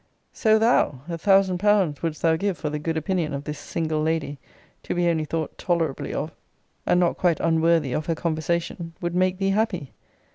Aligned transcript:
So 0.33 0.57
thou! 0.57 1.01
a 1.07 1.15
thousand 1.15 1.59
pounds 1.59 2.01
wouldst 2.01 2.23
thou 2.23 2.35
give 2.35 2.57
for 2.57 2.71
the 2.71 2.79
good 2.79 2.97
opinion 2.97 3.35
of 3.35 3.43
this 3.43 3.59
single 3.59 4.01
lady 4.01 4.39
to 4.81 4.95
be 4.95 5.07
only 5.07 5.25
thought 5.25 5.59
tolerably 5.59 6.11
of, 6.11 6.31
and 6.87 6.99
not 6.99 7.17
quite 7.19 7.39
unworthy 7.39 7.93
of 7.93 8.07
her 8.07 8.15
conversation, 8.15 8.93
would 8.99 9.13
make 9.13 9.37
thee 9.37 9.51
happy. 9.51 9.93